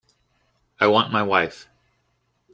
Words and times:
I 0.79 0.87
want 0.87 1.11
my 1.13 1.21
wife. 1.21 1.69